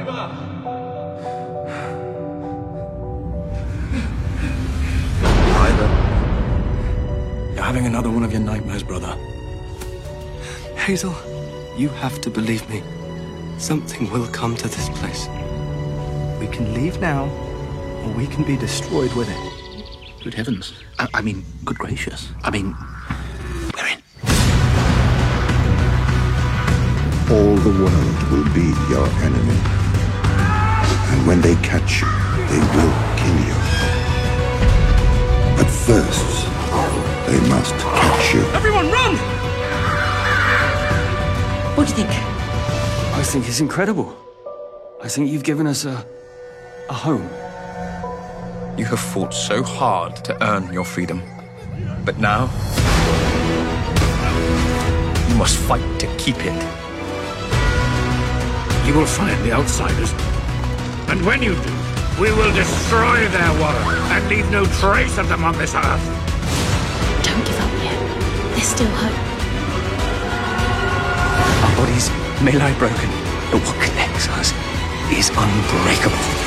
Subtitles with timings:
[0.00, 0.30] darüber.
[5.52, 5.88] Fiver,
[7.54, 9.16] you're having another one of your nightmares, brother.
[10.76, 11.14] Hazel,
[11.76, 12.82] you have to believe me.
[13.58, 15.28] Something will come to this place.
[16.40, 17.24] We can leave now,
[18.04, 20.24] or we can be destroyed with it.
[20.24, 20.72] Good heavens.
[20.98, 22.30] I, I mean, good gracious.
[22.42, 22.74] I mean,
[23.74, 23.98] we're in.
[27.30, 29.89] All the world will be your enemy.
[31.30, 32.08] And when they catch you,
[32.48, 33.54] they will kill you.
[35.56, 36.46] But first,
[37.28, 38.42] they must catch you.
[38.52, 39.14] Everyone, run!
[41.76, 42.10] What do you think?
[43.14, 44.16] I think it's incredible.
[45.02, 46.04] I think you've given us a,
[46.88, 47.28] a home.
[48.76, 51.22] You have fought so hard to earn your freedom.
[52.04, 52.50] But now,
[55.28, 56.56] you must fight to keep it.
[58.84, 60.12] You will find the outsiders.
[61.10, 61.74] And when you do,
[62.20, 66.04] we will destroy their world and leave no trace of them on this earth.
[67.24, 67.98] Don't give up yet.
[68.54, 69.18] There's still hope.
[71.64, 72.10] Our bodies
[72.44, 73.10] may lie broken,
[73.50, 74.52] but what connects us
[75.10, 76.39] is unbreakable.